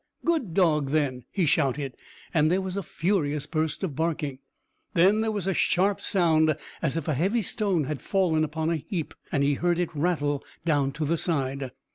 [0.25, 1.95] Good dog then!" he shouted,
[2.33, 4.39] and there was a furious burst of barking.
[4.95, 8.77] Then there was a sharp sound as if a heavy stone had fallen upon a
[8.77, 11.69] heap, and he heard it rattle down to the side.